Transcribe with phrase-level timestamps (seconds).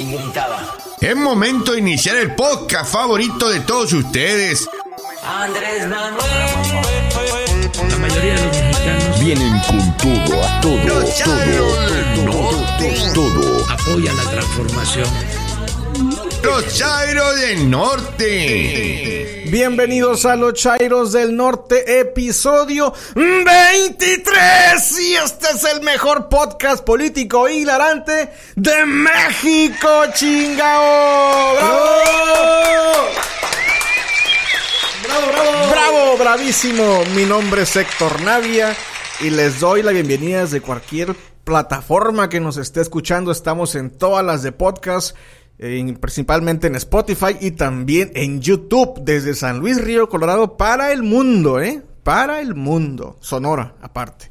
[0.00, 0.76] y gritaba.
[1.00, 4.68] Es momento de iniciar el podcast favorito de todos ustedes.
[5.22, 6.20] Andrés Manuel.
[7.88, 13.10] La mayoría de los mexicanos Vienen con todo, a todo, Chairos del Norte.
[13.14, 13.66] todo.
[13.70, 15.06] apoyan la transformación.
[16.42, 19.44] Los Chairos del Norte.
[19.48, 25.00] Bienvenidos a los Chairos del Norte, episodio 23.
[25.00, 31.54] Y este es el mejor podcast político hilarante de México, chingao.
[31.54, 31.76] ¡Bravo!
[35.04, 35.70] ¡Bravo, bravo!
[35.70, 37.04] ¡Bravo, bravísimo!
[37.14, 38.74] Mi nombre es Héctor Navia
[39.20, 43.32] y les doy la bienvenida desde cualquier plataforma que nos esté escuchando.
[43.32, 45.16] Estamos en todas las de podcast
[45.60, 51.02] en- principalmente en Spotify y también en YouTube desde San Luis Río, Colorado para el
[51.02, 51.82] mundo, ¿eh?
[52.02, 53.18] Para el mundo.
[53.20, 54.30] Sonora, aparte.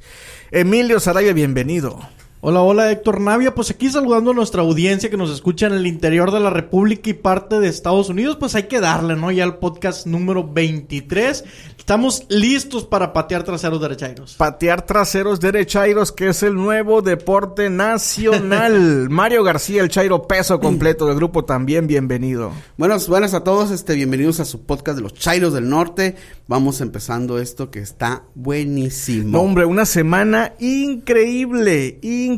[0.51, 1.99] Emilio Saraya, bienvenido.
[2.41, 5.85] Hola, hola Héctor Navia, pues aquí saludando a nuestra audiencia que nos escucha en el
[5.85, 9.29] interior de la República y parte de Estados Unidos, pues hay que darle, ¿no?
[9.29, 11.43] Ya el podcast número 23.
[11.77, 14.35] Estamos listos para patear traseros derechairos.
[14.35, 19.09] Patear traseros derechairos, que es el nuevo deporte nacional.
[19.09, 22.53] Mario García, el Chairo peso completo del grupo, también bienvenido.
[22.77, 26.15] Buenas, buenas a todos, este, bienvenidos a su podcast de los Chairos del Norte.
[26.47, 29.31] Vamos empezando esto que está buenísimo.
[29.31, 32.28] No, hombre, una semana increíble, increíble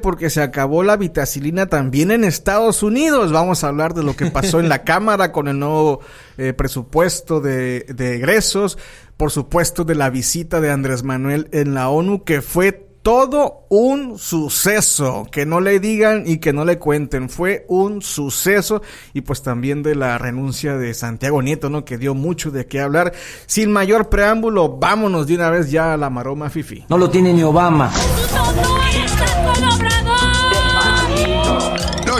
[0.00, 3.32] porque se acabó la vitacilina también en Estados Unidos.
[3.32, 6.00] Vamos a hablar de lo que pasó en la Cámara con el nuevo
[6.38, 8.78] eh, presupuesto de, de egresos,
[9.16, 14.18] por supuesto de la visita de Andrés Manuel en la ONU, que fue todo un
[14.18, 19.42] suceso, que no le digan y que no le cuenten, fue un suceso y pues
[19.42, 21.84] también de la renuncia de Santiago Nieto, ¿no?
[21.84, 23.12] Que dio mucho de qué hablar.
[23.46, 26.84] Sin mayor preámbulo, vámonos de una vez ya a la maroma fifi.
[26.88, 27.92] No lo tiene ni Obama.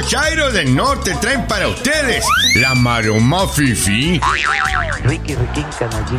[0.03, 2.25] Los Chairos del Norte traen para ustedes
[2.57, 4.21] la maroma fifi.
[5.05, 6.19] Ricky, Ricky, canallín.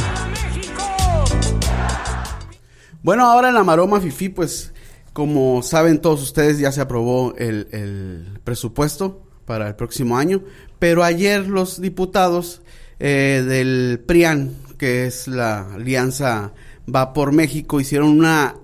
[3.02, 4.72] Bueno, ahora en la maroma Fifi, pues,
[5.12, 10.44] como saben todos ustedes, ya se aprobó el, el presupuesto para el próximo año.
[10.80, 12.62] Pero ayer los diputados
[13.00, 16.54] eh, del PRIAN, que es la alianza
[16.88, 18.56] Va por México, hicieron una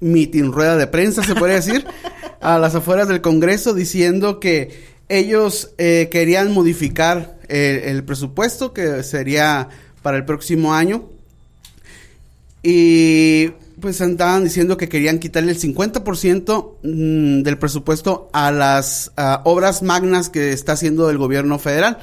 [0.00, 1.86] mitin rueda de prensa, se puede decir,
[2.40, 9.02] a las afueras del Congreso diciendo que ellos eh, querían modificar el, el presupuesto que
[9.02, 9.68] sería
[10.02, 11.08] para el próximo año
[12.62, 13.48] y
[13.80, 19.12] pues andaban diciendo que querían quitarle el 50% mm, del presupuesto a las
[19.44, 21.98] obras magnas que está haciendo el gobierno federal.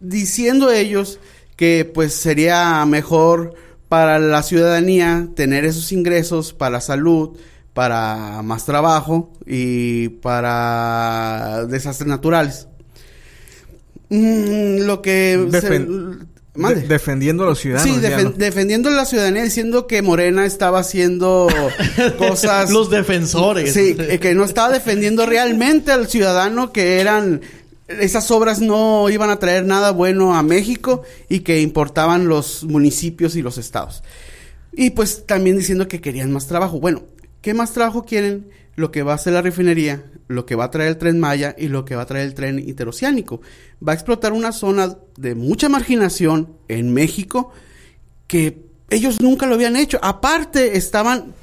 [0.00, 1.18] Diciendo ellos
[1.56, 3.54] que pues sería mejor
[3.88, 7.36] para la ciudadanía tener esos ingresos para salud,
[7.74, 12.66] para más trabajo y para desastres naturales.
[14.10, 15.48] Mm, lo que...
[15.50, 16.80] se- Defen- Mande.
[16.82, 17.94] de- defendiendo a los ciudadanos.
[17.96, 18.30] Sí, ya, defen- ¿no?
[18.30, 21.46] defendiendo a la ciudadanía, diciendo que Morena estaba haciendo
[22.18, 22.70] cosas...
[22.72, 23.72] Los defensores.
[23.72, 27.42] Sí, que no estaba defendiendo realmente al ciudadano, que eran...
[27.86, 33.34] Esas obras no iban a traer nada bueno a México y que importaban los municipios
[33.34, 34.02] y los estados.
[34.72, 36.80] Y pues también diciendo que querían más trabajo.
[36.80, 37.04] Bueno,
[37.40, 38.48] ¿qué más trabajo quieren?
[38.76, 41.54] Lo que va a hacer la refinería, lo que va a traer el tren Maya
[41.58, 43.40] y lo que va a traer el tren interoceánico.
[43.86, 47.52] Va a explotar una zona de mucha marginación en México
[48.28, 49.98] que ellos nunca lo habían hecho.
[50.00, 51.34] Aparte, estaban,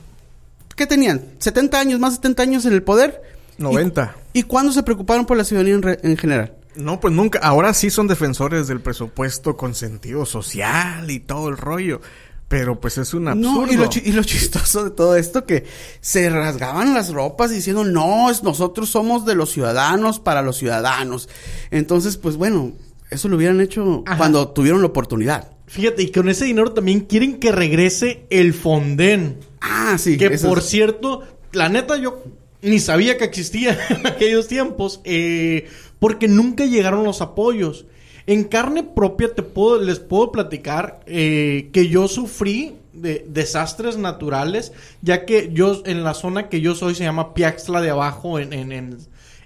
[0.77, 1.21] ¿qué tenían?
[1.39, 3.21] ¿70 años, más de 70 años en el poder?
[3.57, 4.15] 90.
[4.33, 6.53] ¿Y, y cuándo se preocuparon por la ciudadanía en, re- en general?
[6.75, 7.39] No, pues nunca.
[7.39, 12.01] Ahora sí son defensores del presupuesto con sentido social y todo el rollo.
[12.47, 13.65] Pero pues es un absurdo.
[13.65, 15.65] No, y lo, y lo chistoso de todo esto que
[15.99, 21.27] se rasgaban las ropas diciendo, no, es, nosotros somos de los ciudadanos para los ciudadanos.
[21.71, 22.73] Entonces, pues bueno,
[23.09, 24.17] eso lo hubieran hecho Ajá.
[24.17, 25.51] cuando tuvieron la oportunidad.
[25.67, 29.39] Fíjate, y con ese dinero también quieren que regrese el Fonden.
[29.61, 30.15] Ah, sí.
[30.17, 32.23] Que por es- cierto, la neta yo
[32.61, 35.67] ni sabía que existía en aquellos tiempos, eh,
[35.97, 37.85] porque nunca llegaron los apoyos.
[38.27, 44.71] En carne propia te puedo, les puedo platicar eh, que yo sufrí de desastres naturales,
[45.01, 48.53] ya que yo en la zona que yo soy se llama Piaxtla de abajo en,
[48.53, 48.97] en, en,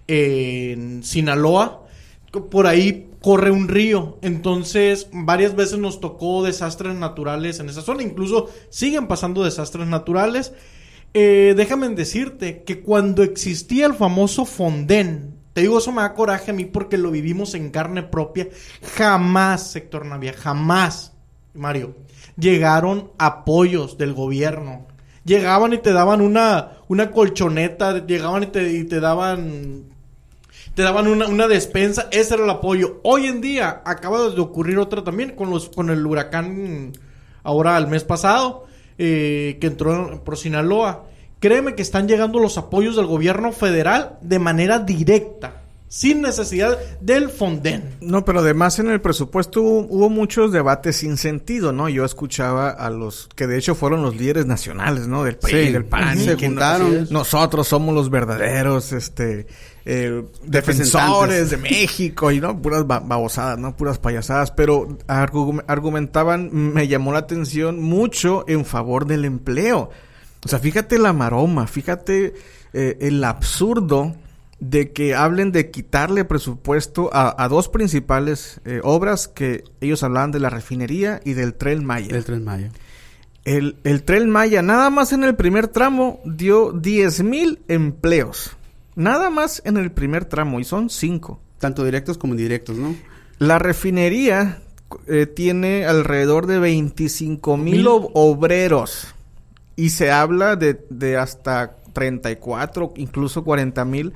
[0.08, 1.88] en Sinaloa,
[2.52, 8.04] por ahí corre un río, entonces varias veces nos tocó desastres naturales en esa zona,
[8.04, 10.54] incluso siguen pasando desastres naturales.
[11.14, 16.54] Eh, déjame decirte que cuando existía el famoso Fonden, digo, eso me da coraje a
[16.54, 18.48] mí porque lo vivimos en carne propia.
[18.96, 21.14] Jamás, sector Navia, jamás,
[21.54, 21.96] Mario,
[22.38, 24.88] llegaron apoyos del gobierno.
[25.26, 29.86] Llegaban y te daban una, una colchoneta, llegaban y te, y te daban
[30.74, 33.00] Te daban una, una despensa, ese era el apoyo.
[33.04, 36.94] Hoy en día acaba de ocurrir otra también con los con el huracán
[37.44, 38.66] ahora el mes pasado
[38.98, 41.06] eh, que entró por Sinaloa.
[41.40, 45.54] Créeme que están llegando los apoyos del gobierno federal de manera directa,
[45.88, 47.96] sin necesidad del Fonden.
[48.02, 51.88] No, pero además en el presupuesto hubo, hubo muchos debates sin sentido, ¿no?
[51.90, 55.24] Yo escuchaba a los que de hecho fueron los líderes nacionales, ¿no?
[55.24, 55.72] Del país, Sí.
[55.72, 56.18] del PAN.
[56.20, 57.04] Se juntaron.
[57.06, 59.48] no- nosotros somos los verdaderos, este,
[59.86, 66.50] eh, defensores de México y no puras ba- babosadas, no puras payasadas, pero argu- argumentaban,
[66.52, 69.90] me llamó la atención mucho en favor del empleo.
[70.46, 72.34] O sea, fíjate la maroma, fíjate
[72.74, 74.16] eh, el absurdo
[74.60, 80.32] de que hablen de quitarle presupuesto a, a dos principales eh, obras que ellos hablaban
[80.32, 82.16] de la refinería y del tren Maya.
[82.16, 82.68] El 3 de mayo.
[83.46, 88.52] El, el tren Maya, nada más en el primer tramo, dio 10 mil empleos.
[88.96, 91.40] Nada más en el primer tramo, y son cinco.
[91.58, 92.96] Tanto directos como indirectos, ¿no?
[93.40, 94.60] La refinería
[95.08, 99.16] eh, tiene alrededor de 25 mil ob- obreros.
[99.80, 104.14] Y se habla de, de hasta 34, incluso 40 mil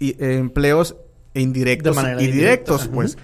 [0.00, 0.96] eh, empleos
[1.34, 3.16] indirectos y directos, pues.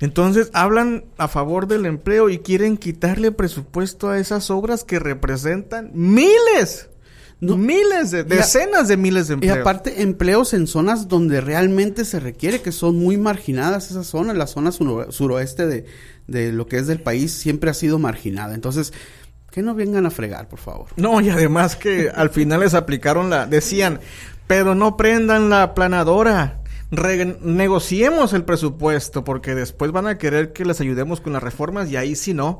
[0.00, 5.90] Entonces hablan a favor del empleo y quieren quitarle presupuesto a esas obras que representan
[5.94, 6.90] miles,
[7.40, 7.56] No.
[7.56, 9.58] miles de, Y a- decenas de miles de Y empleos.
[9.58, 14.36] aparte, empleos en zonas donde realmente se requiere, que son muy marginadas esas zonas.
[14.36, 15.86] La zona suroeste de,
[16.26, 18.54] de lo que es del país siempre ha sido marginada.
[18.54, 18.92] Entonces,
[19.54, 20.86] que no vengan a fregar, por favor.
[20.96, 23.46] No, y además que al final les aplicaron la...
[23.46, 24.00] Decían,
[24.48, 26.58] pero no prendan la planadora.
[26.90, 31.88] Re- negociemos el presupuesto porque después van a querer que les ayudemos con las reformas
[31.88, 32.58] y ahí sí no.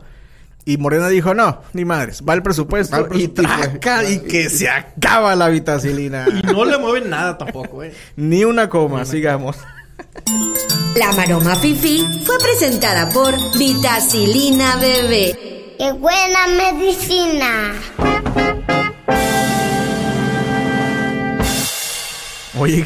[0.64, 4.48] Y Morena dijo, no, ni madres, va el presupuesto, Va el y traca y que
[4.48, 6.26] se acaba la vitacilina.
[6.28, 7.92] Y no le mueven nada tampoco, eh.
[8.14, 9.56] Ni una coma, sigamos.
[10.94, 15.63] La Maroma Fifi fue presentada por Vitacilina Bebé.
[15.78, 17.72] ¡Qué buena medicina!
[22.58, 22.84] Oye,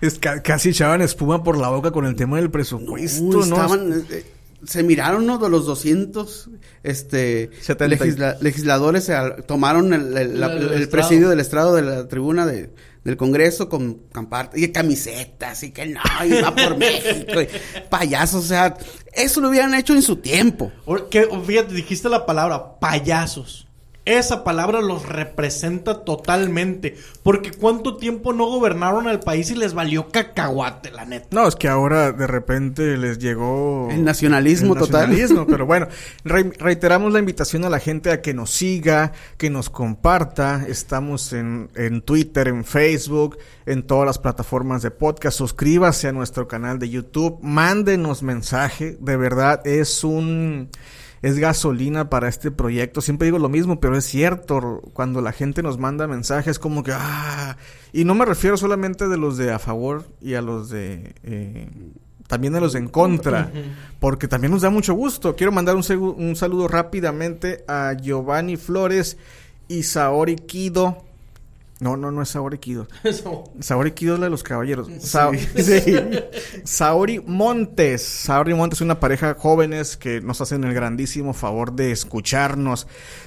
[0.00, 3.42] es ca- casi echaban espuma por la boca con el tema del presupuesto, Uy, ¿no?
[3.42, 4.24] estaban, eh,
[4.64, 6.50] se miraron uno de los 200
[6.82, 7.50] este,
[7.88, 9.14] legisla- legisladores, se
[9.46, 10.90] tomaron el, el- la- El- el el estrado.
[10.90, 12.70] presidio del estrado de la tribuna de,
[13.04, 14.02] del Congreso con
[14.54, 17.40] y camisetas y que no, y va por México,
[17.90, 18.76] payasos, o sea,
[19.12, 20.72] eso lo hubieran hecho en su tiempo.
[21.10, 23.66] Que, fíjate, dijiste la palabra payasos.
[24.04, 26.96] Esa palabra los representa totalmente.
[27.22, 31.28] Porque cuánto tiempo no gobernaron al país y les valió cacahuate, la neta.
[31.30, 33.88] No, es que ahora de repente les llegó...
[33.92, 35.08] El nacionalismo total.
[35.10, 35.86] nacionalismo, pero bueno,
[36.24, 40.64] re- reiteramos la invitación a la gente a que nos siga, que nos comparta.
[40.66, 45.38] Estamos en, en Twitter, en Facebook, en todas las plataformas de podcast.
[45.38, 47.38] Suscríbase a nuestro canal de YouTube.
[47.40, 48.96] Mándenos mensaje.
[49.00, 50.70] De verdad, es un...
[51.22, 53.00] Es gasolina para este proyecto.
[53.00, 54.82] Siempre digo lo mismo, pero es cierto.
[54.92, 56.92] Cuando la gente nos manda mensajes como que...
[56.92, 57.56] Ah,
[57.92, 61.14] y no me refiero solamente de los de a favor y a los de...
[61.22, 61.68] eh,
[62.26, 63.52] también a los en contra,
[64.00, 65.36] porque también nos da mucho gusto.
[65.36, 65.84] Quiero mandar un,
[66.16, 69.18] un saludo rápidamente a Giovanni Flores
[69.68, 71.04] y Saori Kido.
[71.82, 72.86] No, no, no es Saori Kido.
[73.60, 74.88] Saori Kido es la de los caballeros.
[75.00, 75.96] Sa- sí.
[76.64, 78.02] Saori Montes.
[78.02, 82.86] Saori Montes es una pareja jóvenes que nos hacen el grandísimo favor de escucharnos.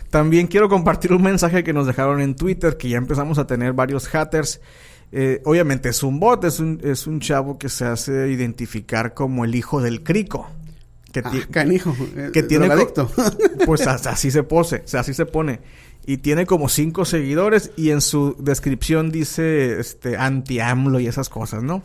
[0.10, 3.74] También quiero compartir un mensaje que nos dejaron en Twitter, que ya empezamos a tener
[3.74, 4.62] varios haters.
[5.12, 9.44] Eh, obviamente es un bot, es un, es un chavo que se hace identificar como
[9.46, 10.50] el hijo del crico.
[11.12, 12.68] Que Ah, canijo, eh, que tiene
[13.66, 15.62] pues as- así se pose, así se pone.
[16.06, 21.30] Y tiene como cinco seguidores y en su descripción dice este anti AMLO y esas
[21.30, 21.84] cosas, ¿no?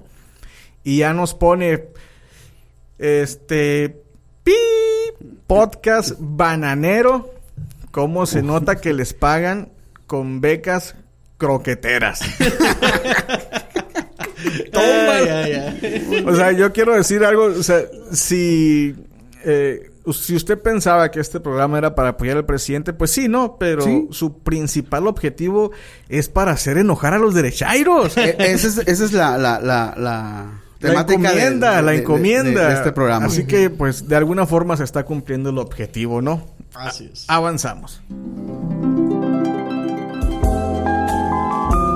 [0.84, 1.86] Y ya nos pone
[2.98, 4.02] este
[4.44, 4.52] pi
[5.46, 7.34] podcast bananero.
[7.90, 9.72] ¿Cómo se nota que les pagan
[10.06, 10.96] con becas
[11.38, 12.20] croqueteras?
[14.72, 16.24] Ay, ay, ay.
[16.26, 18.94] O sea, yo quiero decir algo, o sea, si
[19.44, 23.57] eh, si usted pensaba que este programa era para apoyar al presidente, pues sí, ¿no?
[23.59, 24.09] Pero Sí.
[24.11, 25.71] su principal objetivo
[26.09, 28.16] es para hacer enojar a los derechairos.
[28.16, 30.47] E- esa es, esa es la, la, la, la
[30.80, 32.69] La temática de- encomienda, de- la de- de- encomienda.
[32.69, 33.26] de este programa.
[33.26, 36.42] Así que, pues, de alguna forma se está cumpliendo el objetivo, ¿no?
[36.75, 37.25] Así es.
[37.28, 38.00] Avanzamos.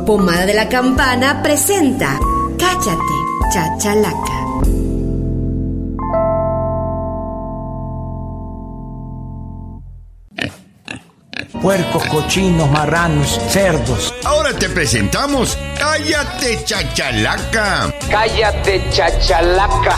[0.07, 2.19] Pomada de la Campana presenta
[2.59, 3.15] Cáchate,
[3.53, 4.45] Chachalaca.
[11.65, 14.13] Puercos, cochinos, marranos, cerdos.
[14.23, 17.91] Ahora te presentamos Cállate Chachalaca.
[18.11, 19.97] Cállate, chachalaca.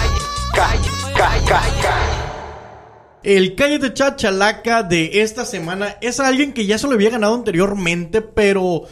[3.25, 8.23] El Cállate Chachalaca de esta semana es alguien que ya se lo había ganado anteriormente,
[8.23, 8.83] pero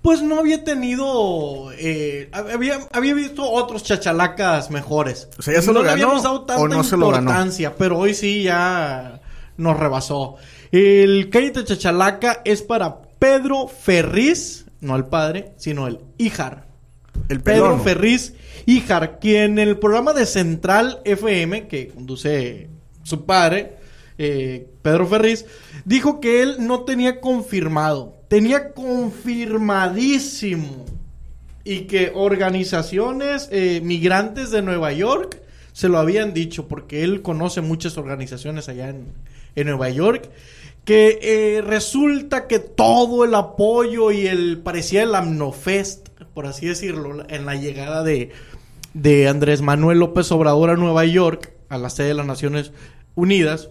[0.00, 1.72] pues no había tenido.
[1.72, 5.28] eh, había, había visto otros chachalacas mejores.
[5.38, 7.10] O sea, ¿ya se no lo le ganó habíamos dado tanta o no se lo
[7.10, 7.28] ganó?
[7.28, 9.20] importancia, pero hoy sí ya
[9.58, 10.38] nos rebasó.
[10.76, 16.66] El Cállate Chachalaca es para Pedro Ferriz, no el padre, sino el Ijar.
[17.28, 17.78] El Pedro.
[17.78, 18.34] Ferriz
[18.66, 22.70] Ijar, quien en el programa de Central FM, que conduce
[23.04, 23.76] su padre,
[24.18, 25.46] eh, Pedro Ferriz,
[25.84, 30.86] dijo que él no tenía confirmado, tenía confirmadísimo,
[31.62, 35.40] y que organizaciones eh, migrantes de Nueva York
[35.72, 39.12] se lo habían dicho, porque él conoce muchas organizaciones allá en,
[39.56, 40.30] en Nueva York,
[40.84, 47.24] que eh, resulta que todo el apoyo y el parecía el Amnofest, por así decirlo,
[47.28, 48.30] en la llegada de,
[48.92, 52.72] de Andrés Manuel López Obrador a Nueva York, a la sede de las Naciones
[53.14, 53.70] Unidas,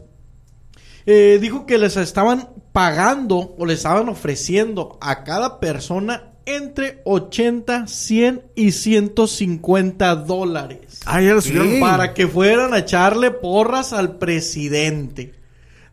[1.05, 7.87] eh, dijo que les estaban pagando o les estaban ofreciendo a cada persona entre 80,
[7.87, 11.01] 100 y 150 dólares.
[11.05, 11.79] Ah, ya lo subieron.
[11.79, 15.33] Para que fueran a echarle porras al presidente.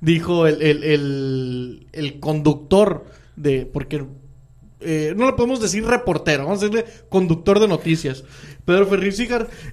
[0.00, 3.04] Dijo el, el, el, el conductor
[3.36, 3.66] de...
[3.66, 4.06] Porque
[4.80, 8.24] eh, no le podemos decir reportero, vamos a decirle conductor de noticias.
[8.64, 9.20] Pedro Ferriz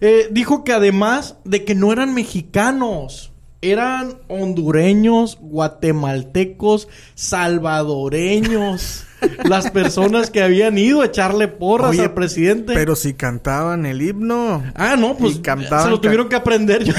[0.02, 3.32] eh, dijo que además de que no eran mexicanos,
[3.62, 9.06] eran hondureños, guatemaltecos, salvadoreños.
[9.46, 12.74] las personas que habían ido a echarle porras Oye, al presidente.
[12.74, 14.64] Pero si cantaban el himno.
[14.76, 16.84] Ah, no, pues cantaban se lo tuvieron que aprender.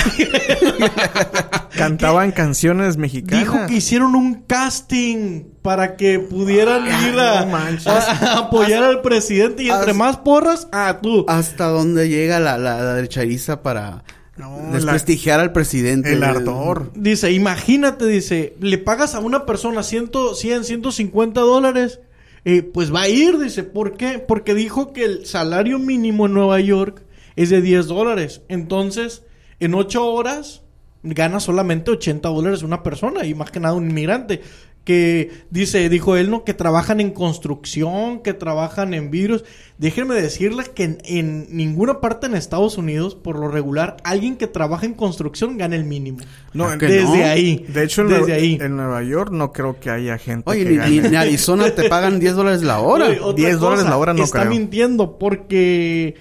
[1.79, 3.41] Cantaban canciones mexicanas.
[3.45, 7.57] Dijo que hicieron un casting para que pudieran Ah, ir a, no
[7.91, 7.99] a-
[8.35, 11.25] a apoyar al presidente y entre más porras, ah, tú.
[11.29, 14.05] Hasta dónde llega la, la, la derechariza para
[14.37, 16.13] No, desprestigiar al presidente.
[16.13, 16.93] El ardor.
[16.95, 22.01] Dice, imagínate, dice, le pagas a una persona 100, 100 150 dólares,
[22.45, 24.19] eh, pues va a ir, dice, ¿por qué?
[24.21, 27.03] Porque dijo que el salario mínimo en Nueva York
[27.37, 28.43] es de 10 dólares.
[28.49, 29.23] Entonces,
[29.61, 30.63] en 8 horas
[31.03, 34.41] gana solamente 80 dólares una persona, y más que nada un inmigrante.
[34.85, 36.45] Que dice, dijo él, ¿no?
[36.45, 39.45] Que trabajan en construcción, que trabajan en virus.
[39.77, 44.47] Déjenme decirles que en, en ninguna parte en Estados Unidos, por lo regular, alguien que
[44.47, 46.21] trabaja en construcción gana el mínimo.
[46.55, 47.13] No, desde no?
[47.27, 47.67] ahí.
[47.69, 48.59] De hecho, en, desde Nueva, ahí.
[48.63, 50.91] en Nueva York no creo que haya gente Oye, que ni, gane.
[50.91, 53.09] ni- en Arizona te pagan 10 dólares la hora.
[53.09, 54.53] Oye, otra 10 dólares la hora no está creo.
[54.53, 56.15] mintiendo porque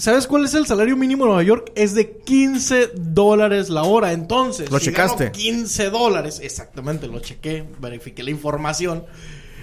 [0.00, 1.72] ¿sabes cuál es el salario mínimo en Nueva York?
[1.74, 4.12] Es de 15 dólares la hora.
[4.12, 5.24] Entonces, ¿Lo si checaste?
[5.24, 9.04] gano 15 dólares, exactamente, lo chequé, verifiqué la información.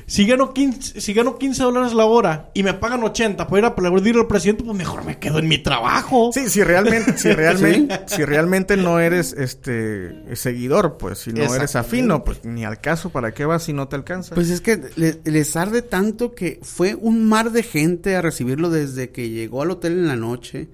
[0.09, 3.65] Si gano 15, si gano 15 dólares la hora y me pagan 80 para ir
[3.65, 6.31] a aplaudir al presidente, pues mejor me quedo en mi trabajo.
[6.33, 11.75] Sí, si realmente, si realmente, si realmente no eres este seguidor, pues si no eres
[11.75, 14.33] afino, pues ni al caso, ¿para qué vas si no te alcanza?
[14.33, 18.69] Pues es que le- les arde tanto que fue un mar de gente a recibirlo
[18.69, 20.69] desde que llegó al hotel en la noche,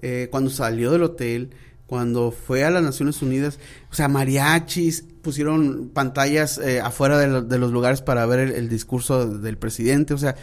[0.00, 1.50] eh, cuando salió del hotel,
[1.86, 3.58] cuando fue a las Naciones Unidas,
[3.90, 8.52] o sea, mariachis, pusieron pantallas eh, afuera de, lo- de los lugares para ver el,
[8.52, 10.36] el discurso del presidente, o sea,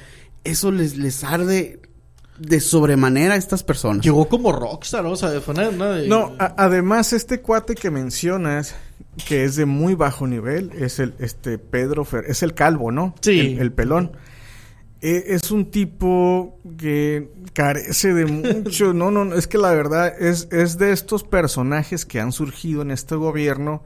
[0.44, 1.80] eso les, les arde
[2.38, 4.06] de sobremanera a estas personas.
[4.06, 7.90] Llegó como rockstar, o sea, fue una, una de- No, a- además este cuate que
[7.90, 8.76] mencionas,
[9.28, 13.16] que es de muy bajo nivel, es el este Pedro Fer, es el calvo, ¿no?
[13.22, 13.40] Sí.
[13.40, 14.12] El, el pelón.
[15.02, 20.14] E- es un tipo que carece de mucho, no, no, no, es que la verdad
[20.22, 23.84] es, es de estos personajes que han surgido en este gobierno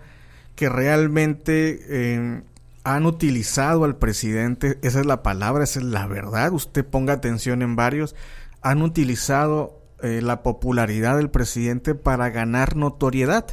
[0.59, 2.41] que realmente eh,
[2.83, 7.61] han utilizado al presidente, esa es la palabra, esa es la verdad, usted ponga atención
[7.61, 8.13] en varios,
[8.61, 13.45] han utilizado eh, la popularidad del presidente para ganar notoriedad.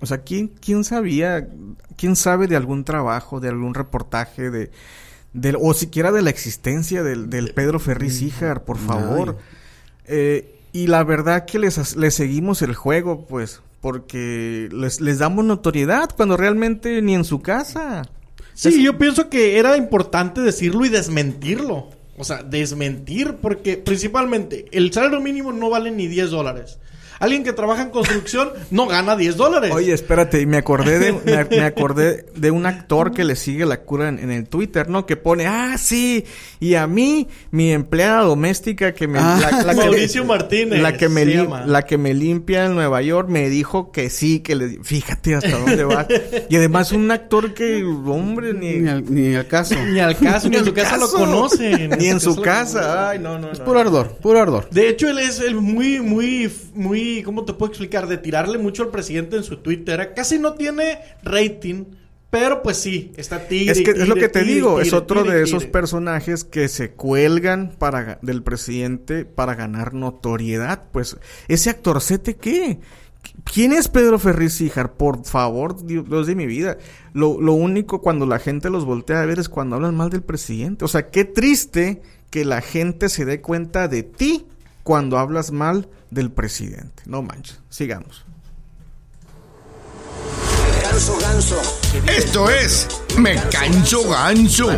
[0.00, 1.50] O sea, ¿quién, quién sabía,
[1.98, 4.70] quién sabe de algún trabajo, de algún reportaje, de,
[5.60, 9.36] o siquiera de la existencia del, del Pedro Ferriz Híjar, por favor?
[10.06, 15.44] Eh, y la verdad que les, les seguimos el juego, pues, porque les, les damos
[15.44, 18.02] notoriedad cuando realmente ni en su casa.
[18.54, 21.90] Sí, yo pienso que era importante decirlo y desmentirlo.
[22.18, 26.78] O sea, desmentir, porque principalmente el salario mínimo no vale ni 10 dólares.
[27.18, 29.70] Alguien que trabaja en construcción no gana 10 dólares.
[29.72, 33.64] Oye, espérate, y me acordé de, me, me acordé de un actor que le sigue
[33.66, 35.06] la cura en, en el Twitter, ¿no?
[35.06, 36.24] Que pone, ah, sí,
[36.60, 39.18] y a mí, mi empleada doméstica que me...
[39.18, 40.80] Ah, la, la que- Martínez.
[40.80, 44.40] La que, me lim- la que me limpia en Nueva York me dijo que sí,
[44.40, 44.78] que le...
[44.82, 46.06] Fíjate hasta dónde va.
[46.48, 48.74] Y además un actor que, hombre, ni...
[48.76, 49.74] Ni al, ni al caso.
[49.86, 51.90] Ni al caso, ni en su casa lo conocen.
[51.98, 53.10] Ni en su casa.
[53.10, 53.64] Ay, no, no, no.
[53.64, 54.68] Puro ardor, puro ardor.
[54.70, 58.06] De hecho, él es el muy, muy, muy, ¿cómo te puedo explicar?
[58.06, 60.12] De tirarle mucho al presidente en su Twitter.
[60.14, 61.84] Casi no tiene rating,
[62.30, 63.72] pero pues sí, está tigre.
[63.72, 67.72] Es que es lo que te digo, es otro de esos personajes que se cuelgan
[67.78, 70.84] para del presidente para ganar notoriedad.
[70.92, 71.16] Pues,
[71.48, 72.78] ese actorcete qué?
[73.44, 74.94] ¿Quién es Pedro Ferriz Híjar?
[74.94, 76.78] Por favor, Dios Dios de mi vida.
[77.12, 80.22] Lo, lo único cuando la gente los voltea a ver es cuando hablan mal del
[80.22, 80.84] presidente.
[80.84, 84.46] O sea, qué triste que la gente se dé cuenta de ti
[84.86, 87.02] cuando hablas mal del presidente.
[87.06, 87.58] No manches.
[87.70, 88.24] Sigamos.
[90.80, 91.56] Ganso, ganso.
[92.06, 92.86] Esto es
[93.18, 94.68] Me Canso Ganso.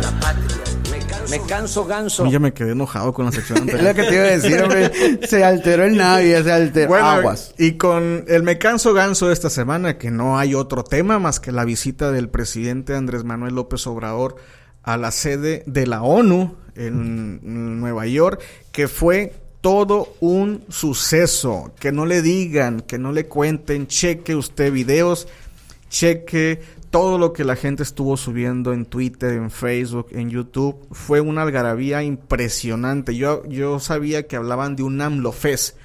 [1.29, 2.25] Me canso, A ganso.
[2.25, 3.95] mí ya me quedé enojado con la sección Es anterior.
[3.95, 5.27] lo que te iba a decir, hombre.
[5.27, 6.87] Se alteró el Navia, se alteró.
[6.87, 7.53] Bueno, Aguas.
[7.59, 11.39] y con el me canso ganso de esta semana, que no hay otro tema más
[11.39, 14.37] que la visita del presidente Andrés Manuel López Obrador
[14.81, 21.71] a la sede de la ONU en, en Nueva York, que fue todo un suceso.
[21.79, 25.27] Que no le digan, que no le cuenten, cheque usted videos,
[25.89, 30.87] cheque todo lo que la gente estuvo subiendo en Twitter, en Facebook, en YouTube.
[30.91, 33.15] Fue una algarabía impresionante.
[33.15, 35.77] Yo, yo sabía que hablaban de un AMLO Fest.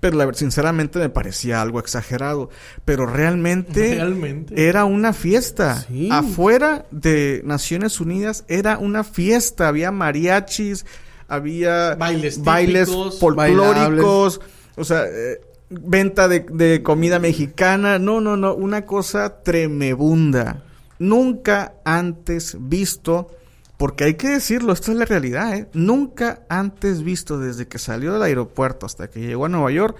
[0.00, 2.50] Pero la, sinceramente me parecía algo exagerado.
[2.84, 4.68] Pero realmente, Realmente.
[4.68, 5.84] era una fiesta.
[5.88, 6.08] Sí.
[6.10, 9.68] Afuera de Naciones Unidas era una fiesta.
[9.68, 10.86] Había mariachis,
[11.28, 14.40] había Bailes bailes típicos, folclóricos,
[14.76, 17.98] o sea, eh, venta de, de comida mexicana.
[17.98, 20.64] No, no, no, una cosa tremebunda.
[20.98, 23.28] Nunca antes visto,
[23.76, 25.68] porque hay que decirlo, esto es la realidad, ¿eh?
[25.74, 29.96] Nunca antes visto desde que salió del aeropuerto hasta que llegó a Nueva York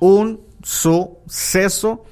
[0.00, 2.04] un suceso.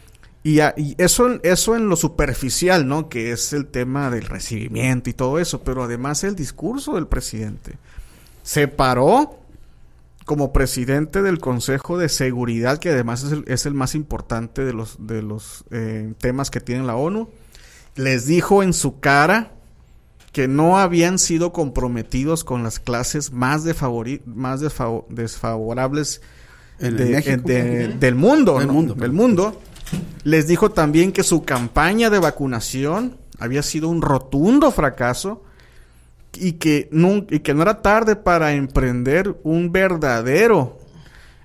[0.43, 3.09] Y, a- y eso, eso en lo superficial, ¿no?
[3.09, 7.79] Que es el tema del recibimiento y todo eso, pero además el discurso del presidente.
[8.45, 9.41] Se paró
[10.25, 14.73] como presidente del Consejo de Seguridad, que además es el, es el más importante de
[14.73, 17.29] los, de los eh, temas que tiene la ONU,
[17.97, 19.51] les dijo en su cara
[20.33, 23.65] que no habían sido comprometidos con las clases más,
[24.27, 26.21] más desfavo- desfavorables
[26.79, 27.43] de- México.
[27.47, 28.59] de- del mundo.
[28.59, 28.73] Del ¿no?
[28.73, 28.95] mundo.
[28.95, 29.61] Del mundo.
[30.25, 35.43] Les dijo también que su campaña de vacunación había sido un rotundo fracaso
[36.37, 40.79] y que, nun- y que no era tarde para emprender un verdadero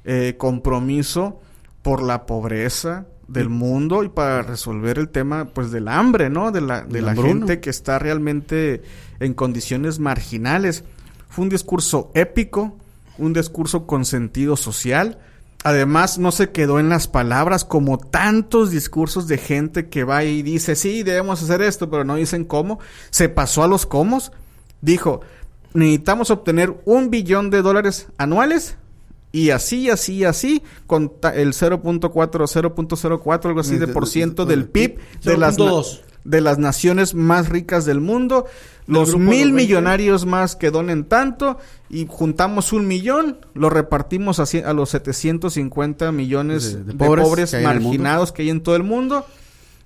[0.06, 1.40] eh, compromiso
[1.82, 6.52] por la pobreza del mundo y para resolver el tema pues del hambre, ¿no?
[6.52, 8.82] De la, de la gente que está realmente
[9.20, 10.84] en condiciones marginales.
[11.30, 12.76] Fue un discurso épico,
[13.20, 15.20] un discurso con sentido social.
[15.64, 20.42] Además, no se quedó en las palabras como tantos discursos de gente que va y
[20.42, 22.80] dice, sí, debemos hacer esto, pero no dicen cómo.
[23.12, 24.20] Se pasó a los cómo.
[24.82, 25.22] Dijo,
[25.74, 28.78] necesitamos obtener un billón de dólares anuales
[29.32, 34.98] y así, así, así, con el 0.4, 0.04, algo así de por ciento del PIB
[35.24, 36.02] de las, na- 0.2.
[36.24, 38.46] de las naciones más ricas del mundo,
[38.88, 39.52] los mil los 20.
[39.54, 41.60] millonarios más que donen tanto
[41.92, 47.52] y juntamos un millón, lo repartimos así a los 750 millones De- de, de pobres,
[47.52, 49.26] que marginados que hay en todo el mundo,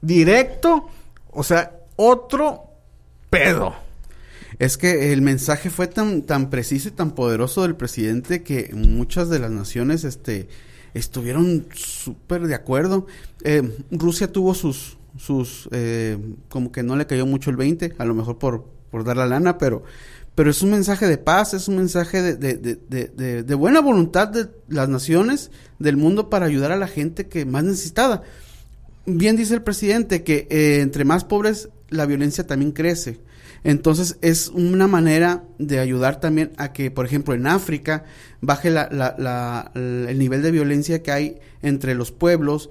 [0.02, 0.88] directo,
[1.32, 2.62] o sea, otro
[3.30, 3.74] pedo.
[4.60, 9.30] Es que el mensaje fue tan, tan preciso y tan poderoso del presidente que muchas
[9.30, 10.48] de las naciones este,
[10.94, 13.08] estuvieron súper de acuerdo.
[13.44, 16.18] Eh, Rusia tuvo sus, sus eh,
[16.50, 19.26] como que no le cayó mucho el 20, a lo mejor por, por dar la
[19.26, 19.84] lana, pero,
[20.36, 24.48] pero es un mensaje de paz, es un mensaje de, de, de, buena voluntad de
[24.68, 28.24] las naciones del mundo para ayudar a la gente que más necesitada.
[29.06, 33.20] Bien dice el presidente que eh, entre más pobres la violencia también crece.
[33.64, 38.04] Entonces es una manera de ayudar también a que, por ejemplo, en África
[38.42, 42.70] baje la, la- la- el nivel de violencia que hay entre los pueblos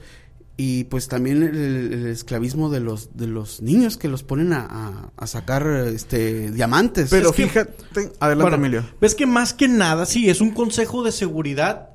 [0.59, 1.57] y pues también el,
[1.94, 6.50] el esclavismo de los de los niños que los ponen a, a- a sacar este
[6.50, 7.09] diamantes.
[7.09, 7.72] Pero Es que- fíjate,
[8.20, 8.85] adelante Bueno, Emilio.
[9.00, 11.88] Ves que más que nada, sí, es un consejo de seguridad,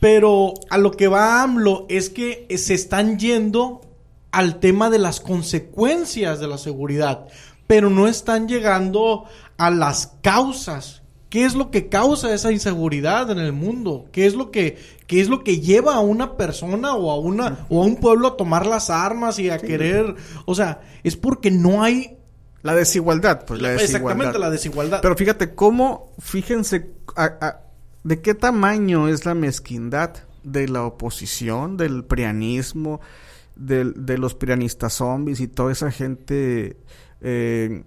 [0.00, 3.80] pero a lo que va AMLO es que se están yendo
[4.32, 7.28] al tema de las consecuencias de la seguridad,
[7.66, 9.24] pero no están llegando
[9.56, 11.00] a las causas
[11.30, 14.06] ¿Qué es lo que causa esa inseguridad en el mundo?
[14.12, 17.66] ¿Qué es lo que, qué es lo que lleva a una persona o a una
[17.68, 20.14] o a un pueblo a tomar las armas y a querer,
[20.46, 22.18] o sea, es porque no hay
[22.62, 23.96] La desigualdad, pues la desigualdad.
[24.12, 25.00] exactamente la desigualdad.
[25.02, 27.60] Pero fíjate cómo, fíjense a- a-
[28.04, 30.12] de qué tamaño es la mezquindad
[30.44, 33.00] de la oposición, del prianismo,
[33.56, 36.76] del- de los prianistas zombies y toda esa gente
[37.24, 37.82] eh,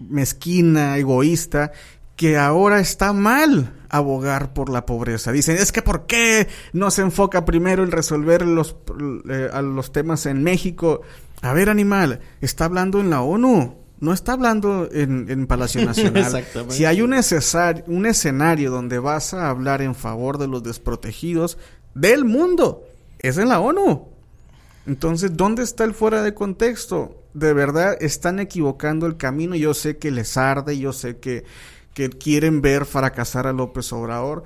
[0.00, 1.72] mezquina, egoísta,
[2.16, 5.32] que ahora está mal abogar por la pobreza.
[5.32, 8.76] Dicen, es que ¿por qué no se enfoca primero en resolver los,
[9.28, 11.02] eh, a los temas en México?
[11.42, 13.76] A ver, animal, está hablando en la ONU.
[13.98, 16.44] No está hablando en, en Palacio Nacional.
[16.68, 17.14] Si hay un,
[17.86, 21.58] un escenario donde vas a hablar en favor de los desprotegidos
[21.94, 22.84] del mundo,
[23.18, 24.15] es en la ONU.
[24.86, 27.22] Entonces, ¿dónde está el fuera de contexto?
[27.34, 29.54] De verdad, están equivocando el camino.
[29.56, 31.44] Yo sé que les arde, yo sé que,
[32.20, 34.44] quieren ver fracasar a López Obrador,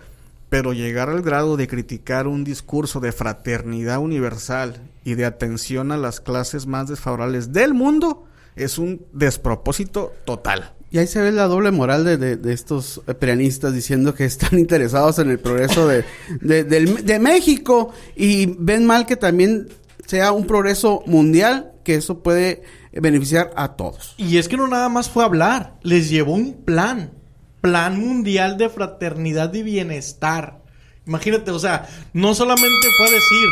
[0.48, 5.96] pero llegar al grado de criticar un discurso de fraternidad universal y de atención a
[5.96, 8.24] las clases más desfavorables del mundo
[8.56, 10.72] es un despropósito total.
[10.92, 15.18] Y ahí se ve la doble moral de, de- estos prianistas diciendo que están interesados
[15.20, 16.04] en el progreso de,
[16.40, 19.68] de México y ven mal que también
[20.10, 24.16] sea un progreso mundial, que eso puede beneficiar a todos.
[24.18, 27.12] Y es que no nada más fue hablar, les llevó un plan,
[27.60, 30.64] plan mundial de fraternidad y bienestar.
[31.06, 33.48] Imagínate, o sea, no solamente fue a decir,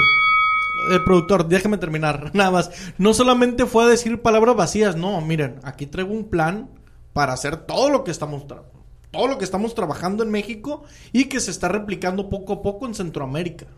[0.91, 5.61] el productor, déjame terminar, nada más, no solamente fue a decir palabras vacías, no, miren,
[5.63, 6.71] aquí traigo un plan
[7.13, 11.39] para hacer todo lo que estamos todo lo que estamos trabajando en México y que
[11.39, 13.69] se está replicando poco a poco en Centroamérica.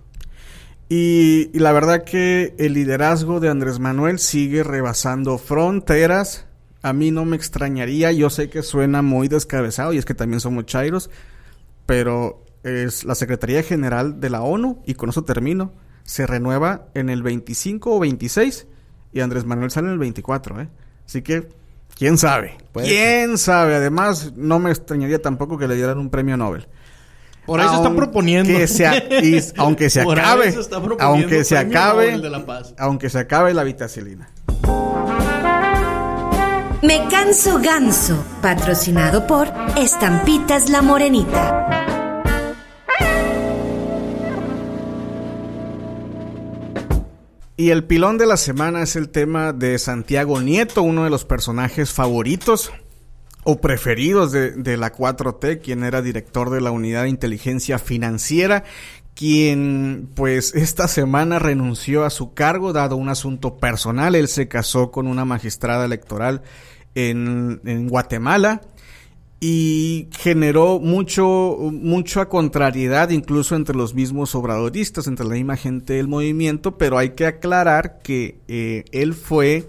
[0.90, 6.46] Y, y la verdad que el liderazgo de Andrés Manuel sigue rebasando fronteras.
[6.82, 10.40] A mí no me extrañaría, yo sé que suena muy descabezado y es que también
[10.40, 11.08] somos chairos,
[11.86, 15.72] pero es la Secretaría General de la ONU, y con eso termino,
[16.02, 18.66] se renueva en el 25 o 26
[19.12, 20.68] y Andrés Manuel sale en el 24, ¿eh?
[21.06, 21.48] Así que,
[21.94, 22.58] ¿quién sabe?
[22.72, 23.76] ¿Quién sabe?
[23.76, 26.66] Además, no me extrañaría tampoco que le dieran un premio Nobel.
[27.46, 28.66] Por ahí se está Aunque proponiendo.
[28.68, 32.74] sea- y- aunque se Por acabe, se está proponiendo aunque se acabe, de la Paz.
[32.78, 34.28] aunque se acabe la vitacilina.
[36.82, 41.66] Me canso ganso, patrocinado por Estampitas La Morenita.
[47.56, 51.26] Y el pilón de la semana es el tema de Santiago Nieto, uno de los
[51.26, 52.72] personajes favoritos
[53.44, 58.64] o preferidos de, la 4T, quien era director de la Unidad de Inteligencia Financiera,
[59.14, 64.14] quien pues esta semana renunció a su cargo dado un asunto personal.
[64.14, 66.42] Él se casó con una magistrada electoral
[66.94, 68.60] en, en Guatemala
[69.40, 76.08] y generó mucho mucha contrariedad incluso entre los mismos obradoristas, entre la misma gente del
[76.08, 79.66] movimiento, pero hay que aclarar que eh, él fue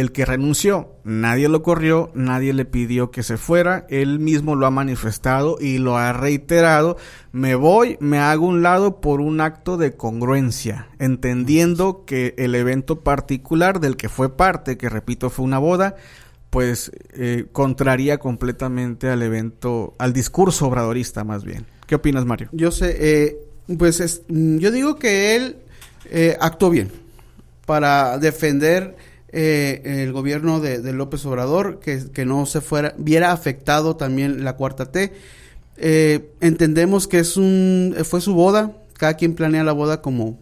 [0.00, 0.92] el que renunció.
[1.04, 5.78] Nadie lo corrió, nadie le pidió que se fuera, él mismo lo ha manifestado y
[5.78, 6.96] lo ha reiterado.
[7.32, 13.00] Me voy, me hago un lado por un acto de congruencia, entendiendo que el evento
[13.00, 15.96] particular del que fue parte, que repito fue una boda,
[16.50, 21.66] pues eh, contraría completamente al evento, al discurso obradorista más bien.
[21.86, 22.48] ¿Qué opinas, Mario?
[22.52, 23.38] Yo sé, eh,
[23.78, 25.56] pues es- yo digo que él
[26.10, 26.90] eh, actuó bien
[27.66, 28.96] para defender
[29.38, 34.42] eh, el gobierno de, de López Obrador, que, que no se fuera, viera afectado también
[34.44, 35.12] la cuarta T.
[35.76, 40.38] Eh, entendemos que es un, fue su boda, cada quien planea la boda como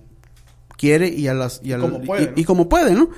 [0.76, 2.32] quiere y a las y, a Como la- puede, y- ¿no?
[2.36, 3.10] y como puede, ¿no?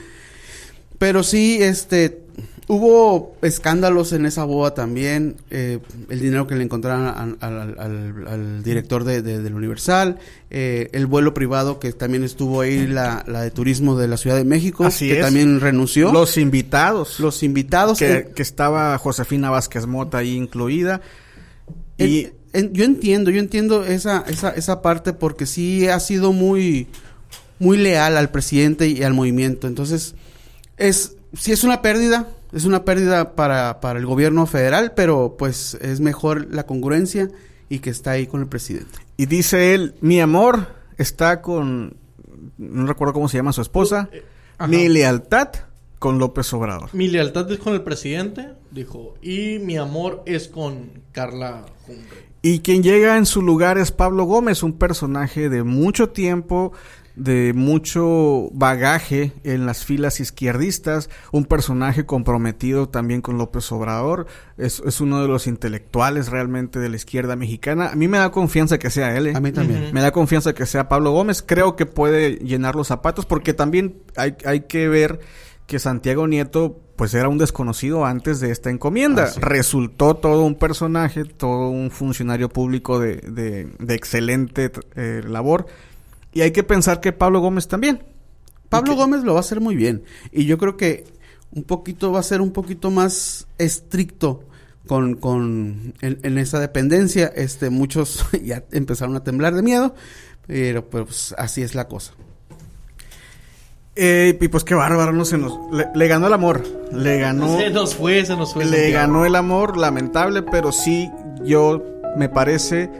[0.99, 2.23] Pero sí, este,
[2.69, 5.37] hubo escándalos en esa boda también.
[5.51, 5.79] eh,
[6.11, 10.19] el dinero que le encontraron al, al- al- al director de, de- del Universal.
[10.51, 14.37] eh, el vuelo privado que también estuvo ahí, la, la de turismo de la Ciudad
[14.37, 15.25] de México, Así que es.
[15.25, 16.07] también renunció.
[16.13, 17.21] Los, Los invitados.
[17.43, 17.99] invitados.
[17.99, 21.01] que, eh, que estaba Josefina Vázquez Mota ahí incluida.
[21.99, 26.33] Y En- en- yo entiendo, yo entiendo esa, esa, esa parte porque sí ha sido
[26.33, 26.87] muy,
[27.59, 29.67] muy leal al presidente y al movimiento.
[29.67, 30.15] Entonces,
[30.79, 35.75] es, sí es una pérdida, es una pérdida para, para el gobierno federal, pero pues
[35.83, 37.29] es mejor la congruencia
[37.69, 38.99] y que está ahí con el presidente.
[39.19, 40.67] Y dice él, mi amor
[40.97, 41.99] está con,
[42.57, 44.09] no recuerdo cómo se llama su esposa,
[44.57, 44.69] Ajá.
[44.69, 45.51] mi lealtad
[45.99, 46.89] con López Obrador.
[46.95, 52.25] Mi lealtad es con el presidente, dijo, y mi amor es con Carla Humphrey.
[52.41, 56.73] Y quien llega en su lugar es Pablo Gómez, un personaje de mucho tiempo,
[57.17, 64.27] de mucho bagaje en las filas izquierdistas, un personaje comprometido también con López Obrador,
[64.59, 67.89] es, es uno de los intelectuales realmente de la izquierda mexicana.
[67.89, 69.29] A mí me da confianza que sea él.
[69.29, 69.33] ¿eh?
[69.35, 69.93] A mí también.
[69.93, 71.43] Me da confianza que sea Pablo Gómez.
[71.43, 75.21] Creo que puede llenar los zapatos porque también hay, hay que ver
[75.67, 79.31] que Santiago Nieto pues era un desconocido antes de esta encomienda.
[79.39, 85.67] Resultó todo un personaje, todo un funcionario público de, de, de excelente eh, labor.
[86.37, 88.05] Y hay que pensar que Pablo Gómez también.
[88.69, 90.05] Pablo Gómez lo va a hacer muy bien.
[90.33, 91.05] Y yo creo que
[91.51, 94.45] un poquito va a ser un poquito más estricto
[94.87, 97.33] con, con en, en esa dependencia.
[97.35, 99.95] Este, muchos ya empezaron a temblar de miedo,
[100.47, 102.13] pero pues así es la cosa.
[103.95, 105.59] Eh, y pues qué bárbaro, no se nos...
[105.73, 107.57] Le, le ganó el amor, le ganó...
[107.57, 108.67] Se nos fue, se nos fue.
[108.67, 108.95] Le Santiago.
[108.95, 111.11] ganó el amor, lamentable, pero sí,
[111.47, 111.83] yo
[112.15, 112.91] me parece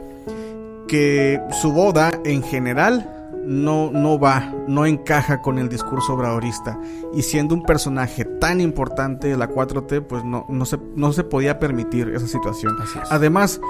[0.87, 3.13] que su boda en general
[3.47, 6.79] no, no va, no encaja con el discurso obradorista.
[7.13, 11.23] Y siendo un personaje tan importante de la 4T, pues no, no, se, no se
[11.23, 12.75] podía permitir esa situación.
[13.09, 13.61] Además,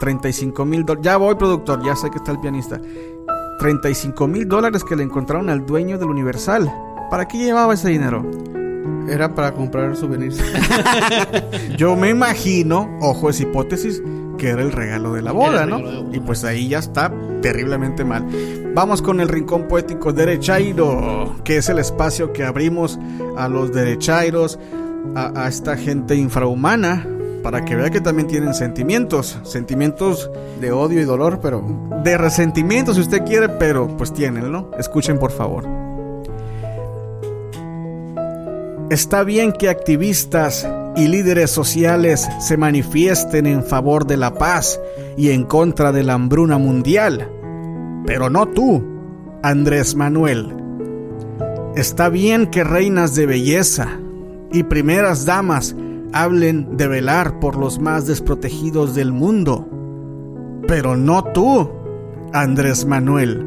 [0.00, 1.04] 35 mil dólares.
[1.04, 2.80] Ya voy, productor, ya sé que está el pianista.
[3.58, 6.70] 35 mil dólares que le encontraron al dueño del Universal.
[7.10, 8.28] ¿Para qué llevaba ese dinero?
[9.08, 10.38] Era para comprar souvenirs.
[11.76, 14.02] Yo me imagino, ojo, es hipótesis,
[14.42, 15.78] que era el regalo de la boda, ¿no?
[16.12, 18.26] Y pues ahí ya está terriblemente mal.
[18.74, 22.98] Vamos con el rincón poético derechairo, que es el espacio que abrimos
[23.36, 24.58] a los derechairos,
[25.14, 27.06] a, a esta gente infrahumana,
[27.44, 30.28] para que vea que también tienen sentimientos, sentimientos
[30.60, 31.64] de odio y dolor, pero
[32.02, 34.72] de resentimiento si usted quiere, pero pues tienen, ¿no?
[34.76, 35.68] Escuchen por favor.
[38.90, 44.80] Está bien que activistas y líderes sociales se manifiesten en favor de la paz
[45.16, 47.30] y en contra de la hambruna mundial,
[48.06, 48.84] pero no tú,
[49.42, 50.54] Andrés Manuel.
[51.74, 53.88] Está bien que reinas de belleza
[54.52, 55.74] y primeras damas
[56.12, 59.66] hablen de velar por los más desprotegidos del mundo,
[60.68, 61.70] pero no tú,
[62.32, 63.46] Andrés Manuel.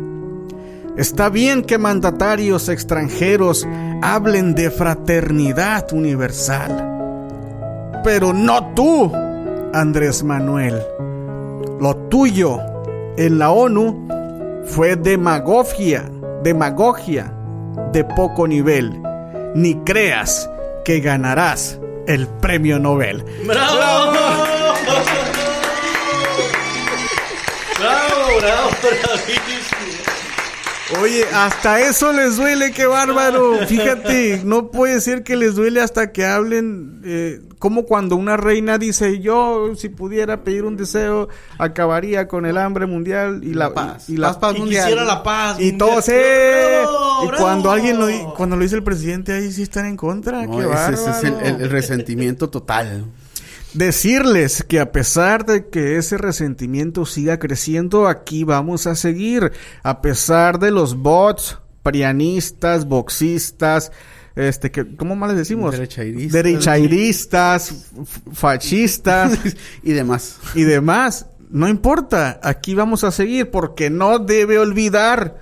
[0.97, 3.67] Está bien que mandatarios extranjeros
[4.01, 6.94] hablen de fraternidad universal,
[8.05, 9.11] pero no tú,
[9.73, 10.79] Andrés Manuel.
[11.81, 12.59] Lo tuyo
[13.17, 16.07] en la ONU fue demagogia,
[16.43, 17.33] demagogia
[17.91, 19.01] de poco nivel.
[19.55, 20.47] Ni creas
[20.85, 23.25] que ganarás el premio Nobel.
[23.43, 23.81] ¡Bravo!
[27.79, 29.64] ¡Bravo, bravo, bravísimo!
[31.01, 33.57] Oye, hasta eso les duele, qué bárbaro.
[33.67, 38.77] Fíjate, no puede ser que les duele hasta que hablen, eh, como cuando una reina
[38.77, 44.09] dice, yo si pudiera pedir un deseo, acabaría con el hambre mundial y la, paz.
[44.09, 44.83] y, y la Paz, paz Y mundial.
[44.83, 45.59] quisiera la paz.
[45.59, 46.81] y todos, ¡eh!
[46.83, 50.45] ¡Bravo, Y cuando alguien lo, cuando lo dice el presidente, ahí sí están en contra.
[50.45, 51.55] No, qué ese, ese es el, bárbaro.
[51.55, 53.05] el- el resentimiento total.
[53.75, 59.51] Decirles que a pesar de que ese resentimiento siga creciendo, aquí vamos a seguir.
[59.83, 63.91] A pesar de los bots, prianistas, boxistas,
[64.35, 65.71] este, que, ¿cómo más les decimos?
[65.73, 66.31] Derechairistas.
[66.31, 67.75] Derechairistas,
[68.33, 69.37] fascistas
[69.83, 70.37] y demás.
[70.53, 71.27] y demás.
[71.49, 75.37] No importa, aquí vamos a seguir porque no debe olvidar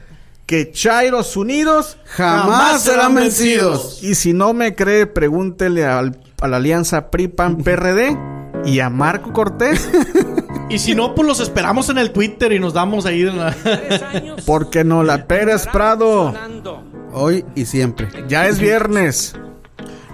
[0.46, 4.04] que Chairos Unidos Jamás serán vencidos.
[4.04, 8.18] y si no me cree, pregúntele al- a la alianza PRI-PAN-PRD
[8.66, 9.90] y a Marco Cortés,
[10.70, 13.56] Y si no, pues los esperamos en el Twitter y nos damos ahí en la...
[14.46, 16.34] porque no la Pérez Prado.
[17.12, 18.08] Hoy y siempre.
[18.28, 19.36] Ya es viernes.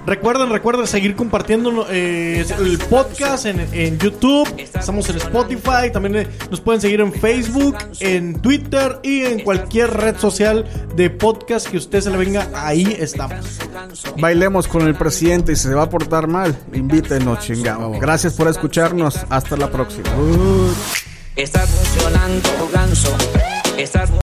[0.10, 4.52] Recuerden, recuerden seguir compartiendo eh, el podcast en, en YouTube.
[4.58, 5.92] Estamos en Spotify.
[5.94, 11.12] También eh, nos pueden seguir en Facebook, en Twitter y en cualquier red social de
[11.12, 12.50] podcast que usted se le venga.
[12.56, 13.60] Ahí estamos.
[14.18, 17.92] Bailemos con el presidente y si se va a portar mal, invítenos, chingado.
[17.92, 19.20] Gracias por escucharnos.
[19.30, 20.10] Hasta la próxima.
[21.36, 23.16] Estás funcionando, ganso.
[23.78, 24.10] Estás